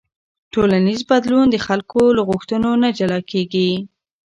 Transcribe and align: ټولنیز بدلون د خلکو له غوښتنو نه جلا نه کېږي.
ټولنیز 0.53 0.99
بدلون 1.09 1.45
د 1.51 1.57
خلکو 1.65 2.01
له 2.17 2.21
غوښتنو 2.29 2.71
نه 2.83 2.89
جلا 2.97 3.19
نه 3.21 3.27
کېږي. 3.31 3.69